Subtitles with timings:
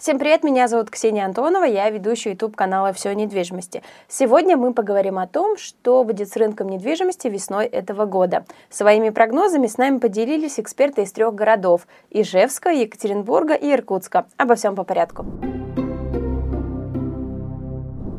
[0.00, 3.82] Всем привет, меня зовут Ксения Антонова, я ведущая YouTube канала «Все о недвижимости».
[4.08, 8.46] Сегодня мы поговорим о том, что будет с рынком недвижимости весной этого года.
[8.70, 14.24] Своими прогнозами с нами поделились эксперты из трех городов– Ижевска, Екатеринбурга и Иркутска.
[14.38, 15.26] Обо всем по порядку.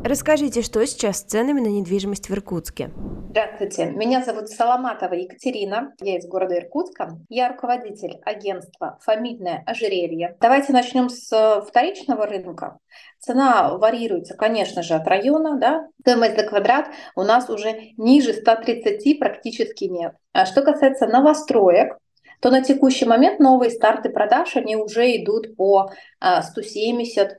[0.04, 2.92] Расскажите, что сейчас с ценами на недвижимость в Иркутске?
[3.32, 7.16] Здравствуйте, меня зовут Соломатова Екатерина, я из города Иркутска.
[7.30, 10.36] Я руководитель агентства «Фамильное ожерелье».
[10.38, 12.76] Давайте начнем с э, вторичного рынка.
[13.20, 15.58] Цена варьируется, конечно же, от района.
[15.58, 15.88] Да?
[16.02, 20.12] Стоимость за квадрат у нас уже ниже 130 практически нет.
[20.34, 21.96] А что касается новостроек,
[22.40, 25.90] то на текущий момент новые старты продаж, они уже идут по
[26.20, 27.38] 170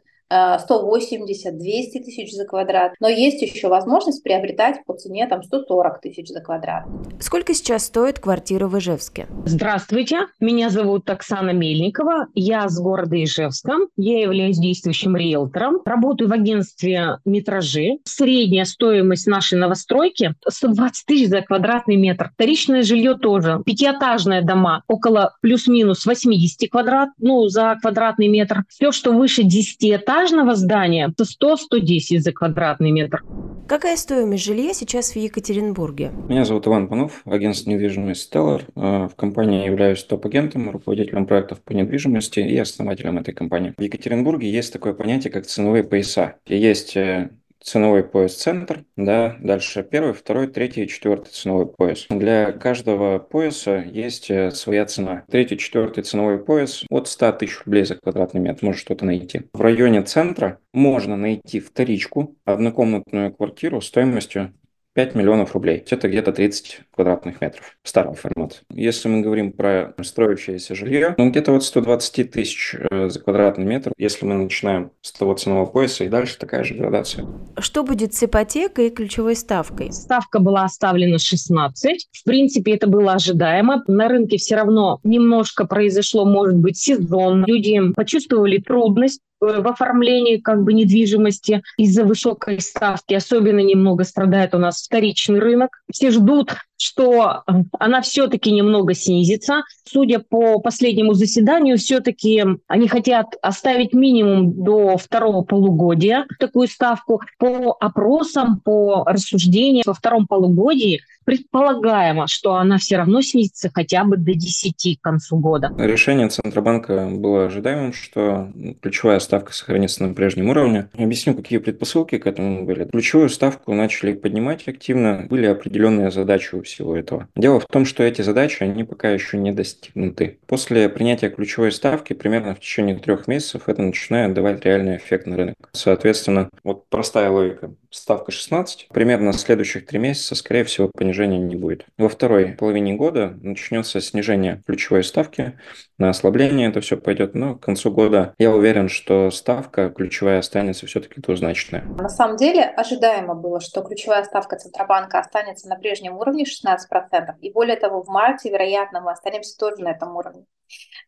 [0.59, 2.93] 180, 200 тысяч за квадрат.
[2.99, 6.85] Но есть еще возможность приобретать по цене там 140 тысяч за квадрат.
[7.19, 9.27] Сколько сейчас стоит квартира в Ижевске?
[9.45, 16.33] Здравствуйте, меня зовут Оксана Мельникова, я с города Ижевска, я являюсь действующим риэлтором, работаю в
[16.33, 17.99] агентстве «Метражи».
[18.05, 22.31] Средняя стоимость нашей новостройки 120 тысяч за квадратный метр.
[22.33, 23.61] Вторичное жилье тоже.
[23.65, 28.63] Пятиэтажные дома около плюс-минус 80 квадрат, ну, за квадратный метр.
[28.69, 33.23] Все, что выше 10 этажей, этажного здания 100-110 за квадратный метр.
[33.67, 36.11] Какая стоимость жилья сейчас в Екатеринбурге?
[36.29, 38.61] Меня зовут Иван Панов, агентство недвижимости Stellar.
[38.75, 43.73] Э, в компании являюсь топ-агентом, руководителем проектов по недвижимости и основателем этой компании.
[43.77, 46.35] В Екатеринбурге есть такое понятие, как ценовые пояса.
[46.45, 47.31] Есть э,
[47.63, 52.05] ценовой пояс центр, да, дальше первый, второй, третий, четвертый ценовой пояс.
[52.09, 55.23] Для каждого пояса есть э, своя цена.
[55.31, 59.43] Третий, четвертый ценовой пояс от 100 тысяч рублей за квадратный метр можно что-то найти.
[59.53, 64.53] В районе центра можно найти вторичку, однокомнатную квартиру стоимостью
[64.93, 65.83] 5 миллионов рублей.
[65.89, 68.57] Это где-то 30 квадратных метров старого формата.
[68.71, 73.91] Если мы говорим про строящееся жилье, ну где-то вот 120 тысяч э, за квадратный метр,
[73.97, 77.25] если мы начинаем с того ценового пояса и дальше такая же градация.
[77.57, 79.91] Что будет с ипотекой и ключевой ставкой?
[79.91, 82.09] Ставка была оставлена 16.
[82.11, 83.83] В принципе, это было ожидаемо.
[83.87, 87.45] На рынке все равно немножко произошло, может быть, сезон.
[87.45, 93.13] Люди почувствовали трудность в оформлении как бы недвижимости из-за высокой ставки.
[93.13, 95.83] Особенно немного страдает у нас вторичный рынок.
[95.91, 97.43] Все ждут, что
[97.79, 99.63] она все-таки немного снизится.
[99.85, 107.21] Судя по последнему заседанию, все-таки они хотят оставить минимум до второго полугодия такую ставку.
[107.37, 114.17] По опросам, по рассуждениям во втором полугодии предполагаемо, что она все равно снизится хотя бы
[114.17, 115.71] до 10 к концу года.
[115.77, 118.51] Решение Центробанка было ожидаемым, что
[118.81, 120.89] ключевая ставка сохранится на прежнем уровне.
[120.97, 122.85] Объясню, какие предпосылки к этому были.
[122.85, 127.27] Ключевую ставку начали поднимать активно, были определенные задачи у всего этого.
[127.35, 130.39] Дело в том, что эти задачи, они пока еще не достигнуты.
[130.47, 135.37] После принятия ключевой ставки, примерно в течение трех месяцев, это начинает давать реальный эффект на
[135.37, 135.55] рынок.
[135.73, 137.73] Соответственно, вот простая логика.
[137.93, 141.85] Ставка 16, примерно следующих три месяца, скорее всего, понижения не будет.
[141.99, 145.59] Во второй половине года начнется снижение ключевой ставки,
[145.99, 150.87] на ослабление это все пойдет, но к концу года я уверен, что ставка ключевая останется
[150.87, 151.83] все-таки двузначная.
[151.83, 157.51] На самом деле ожидаемо было, что ключевая ставка Центробанка останется на прежнем уровне 16%, и
[157.51, 160.45] более того, в марте, вероятно, мы останемся тоже на этом уровне.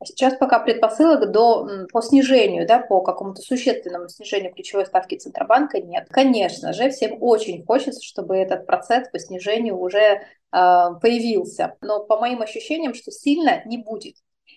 [0.03, 6.07] Сейчас пока предпосылок до, по снижению, да, по какому-то существенному снижению ключевой ставки Центробанка нет.
[6.09, 10.19] Конечно же, всем очень хочется, чтобы этот процесс по снижению уже э,
[10.51, 11.77] появился.
[11.81, 14.15] Но по моим ощущениям, что сильно не будет.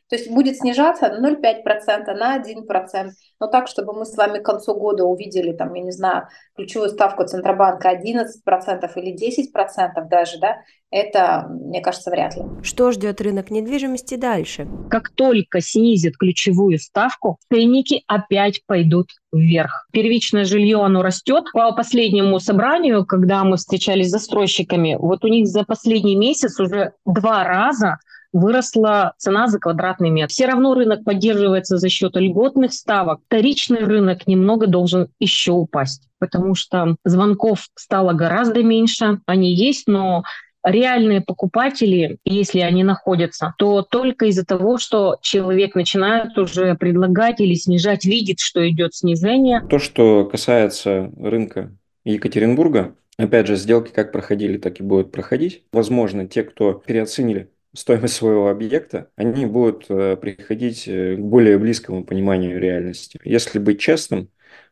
[0.09, 3.11] То есть будет снижаться на 0,5%, на 1%,
[3.41, 6.91] но так, чтобы мы с вами к концу года увидели, там, я не знаю, ключевую
[6.91, 10.57] ставку Центробанка 11% или 10% даже, да,
[10.91, 12.43] это, мне кажется, вряд ли.
[12.63, 14.67] Что ждет рынок недвижимости дальше?
[14.89, 19.87] Как только снизит ключевую ставку, ценники опять пойдут вверх.
[19.93, 21.45] Первичное жилье, оно растет.
[21.53, 26.95] По последнему собранию, когда мы встречались с застройщиками, вот у них за последний месяц уже
[27.05, 27.99] два раза
[28.33, 30.33] выросла цена за квадратный метр.
[30.33, 33.21] Все равно рынок поддерживается за счет льготных ставок.
[33.27, 39.20] Вторичный рынок немного должен еще упасть, потому что звонков стало гораздо меньше.
[39.26, 40.25] Они есть, но
[40.64, 47.55] реальные покупатели, если они находятся, то только из-за того, что человек начинает уже предлагать или
[47.55, 49.62] снижать, видит, что идет снижение.
[49.69, 51.73] То, что касается рынка
[52.05, 55.64] Екатеринбурга, опять же, сделки как проходили, так и будут проходить.
[55.73, 62.05] Возможно, те, кто переоценили стоимость своего объекта, они будут э, приходить э, к более близкому
[62.05, 63.20] пониманию реальности.
[63.25, 64.31] Если быть честным,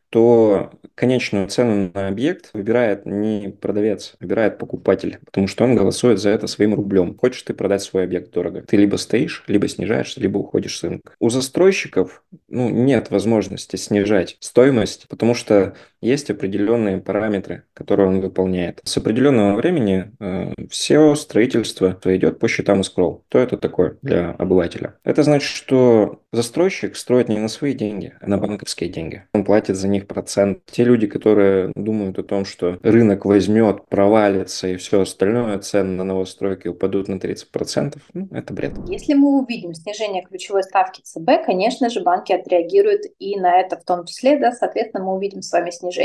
[0.09, 6.29] то конечную цену на объект выбирает не продавец, выбирает покупатель, потому что он голосует за
[6.29, 7.17] это своим рублем.
[7.17, 11.13] Хочешь ты продать свой объект дорого, ты либо стоишь, либо снижаешься, либо уходишь с рынка.
[11.19, 15.75] У застройщиков ну, нет возможности снижать стоимость, потому что
[16.07, 18.81] есть определенные параметры, которые он выполняет.
[18.83, 23.23] С определенного времени э, все строительство идет по счетам скролл.
[23.29, 24.95] Что это такое для обывателя?
[25.03, 29.23] Это значит, что застройщик строит не на свои деньги, а на банковские деньги.
[29.33, 30.59] Он платит за них процент.
[30.65, 36.03] Те люди, которые думают о том, что рынок возьмет, провалится и все остальное, цены на
[36.03, 38.73] новостройки упадут на 30%, ну, это бред.
[38.87, 43.83] Если мы увидим снижение ключевой ставки ЦБ, конечно же, банки отреагируют и на это в
[43.83, 45.96] том числе, да, соответственно, мы увидим с вами снижение.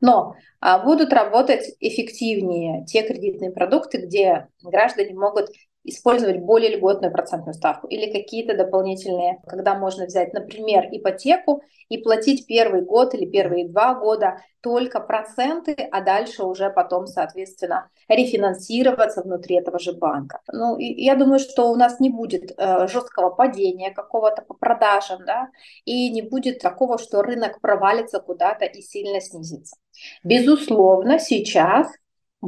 [0.00, 5.50] Но а, будут работать эффективнее те кредитные продукты, где граждане могут
[5.86, 12.46] использовать более льготную процентную ставку или какие-то дополнительные, когда можно взять, например, ипотеку и платить
[12.46, 19.56] первый год или первые два года только проценты, а дальше уже потом, соответственно, рефинансироваться внутри
[19.56, 20.40] этого же банка.
[20.52, 25.24] Ну, и я думаю, что у нас не будет э, жесткого падения какого-то по продажам,
[25.24, 25.50] да,
[25.84, 29.76] и не будет такого, что рынок провалится куда-то и сильно снизится.
[30.24, 31.86] Безусловно, сейчас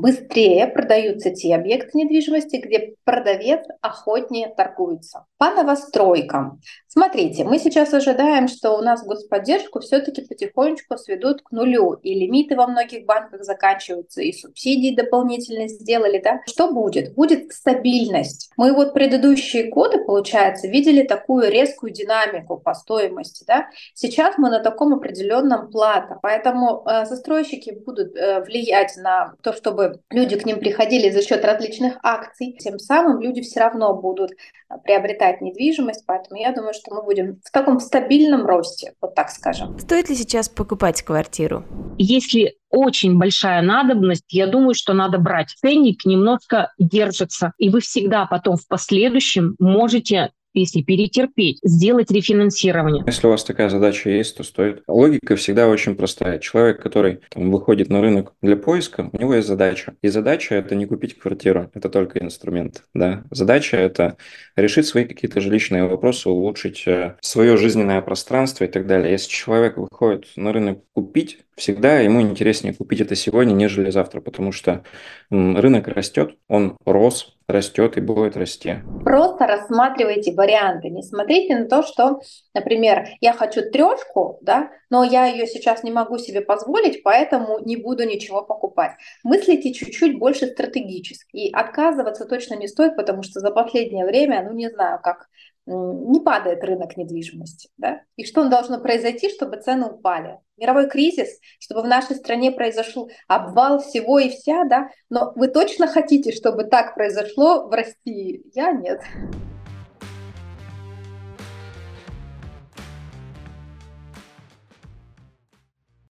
[0.01, 5.25] быстрее продаются те объекты недвижимости, где продавец охотнее торгуется.
[5.39, 6.61] По новостройкам.
[6.87, 12.57] Смотрите, мы сейчас ожидаем, что у нас господдержку все-таки потихонечку сведут к нулю, и лимиты
[12.57, 16.21] во многих банках заканчиваются, и субсидии дополнительно сделали.
[16.23, 16.41] Да?
[16.47, 17.15] Что будет?
[17.15, 18.51] Будет стабильность.
[18.57, 23.45] Мы вот предыдущие годы, получается, видели такую резкую динамику по стоимости.
[23.47, 23.69] Да?
[23.95, 29.88] Сейчас мы на таком определенном плато, поэтому э, застройщики будут э, влиять на то, чтобы
[30.11, 32.57] люди к ним приходили за счет различных акций.
[32.59, 34.33] Тем самым люди все равно будут
[34.69, 39.31] а, приобретать недвижимость, поэтому я думаю, что мы будем в таком стабильном росте, вот так
[39.31, 39.79] скажем.
[39.79, 41.65] Стоит ли сейчас покупать квартиру?
[41.99, 45.49] Если очень большая надобность, я думаю, что надо брать.
[45.61, 53.05] Ценник немножко держится, и вы всегда потом в последующем можете если перетерпеть, сделать рефинансирование.
[53.07, 54.83] Если у вас такая задача есть, то стоит.
[54.89, 56.39] Логика всегда очень простая.
[56.39, 59.95] Человек, который там, выходит на рынок для поиска, у него есть задача.
[60.03, 62.85] И задача– это не купить квартиру, это только инструмент.
[62.95, 63.25] Да?
[63.31, 64.17] Задача– это
[64.57, 69.13] решить свои какие-то жилищные вопросы, улучшить э, свое жизненное пространство и так далее.
[69.13, 74.53] Если человек выходит на рынок купить, всегда ему интереснее купить это сегодня, нежели завтра, потому
[74.53, 74.85] что
[75.31, 78.77] рынок растет, он рос, растет и будет расти.
[79.05, 82.21] Просто рассматривайте варианты, не смотрите на то, что,
[82.55, 87.77] например, я хочу трешку, да, но я ее сейчас не могу себе позволить, поэтому не
[87.77, 88.93] буду ничего покупать.
[89.25, 91.37] Мыслите чуть-чуть больше стратегически.
[91.37, 95.29] И отказываться точно не стоит, потому что за последнее время, ну не знаю, как
[95.69, 97.69] не падает рынок недвижимости.
[97.77, 98.03] Да?
[98.17, 100.39] И что должно произойти, чтобы цены упали?
[100.57, 104.89] Мировой кризис, чтобы в нашей стране произошел обвал всего и вся, да?
[105.11, 108.43] Но вы точно хотите, чтобы так произошло в России?
[108.55, 109.01] Я нет.